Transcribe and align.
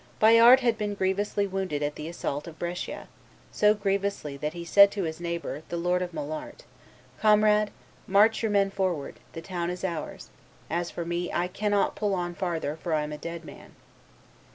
Bayard 0.19 0.61
had 0.61 0.79
been 0.79 0.95
grievously 0.95 1.45
wounded 1.45 1.83
at 1.83 1.93
the 1.93 2.07
assault 2.07 2.47
of 2.47 2.57
Brescia; 2.57 3.07
so 3.51 3.75
grievously 3.75 4.35
that 4.35 4.53
he 4.53 4.65
said 4.65 4.89
to 4.93 5.03
his 5.03 5.19
neighbor, 5.21 5.61
the 5.69 5.77
lord 5.77 6.01
of 6.01 6.11
Molart, 6.11 6.63
"'Comrade, 7.19 7.69
march 8.07 8.41
your 8.41 8.49
men 8.49 8.71
forward; 8.71 9.19
the 9.33 9.43
town 9.43 9.69
is 9.69 9.83
ours; 9.83 10.31
as 10.71 10.89
for 10.89 11.05
me, 11.05 11.31
I 11.31 11.47
cannot 11.47 11.95
pull 11.95 12.15
on 12.15 12.33
farther, 12.33 12.75
for 12.81 12.95
I 12.95 13.03
am 13.03 13.13
a 13.13 13.17
dead 13.19 13.45
man. 13.45 13.75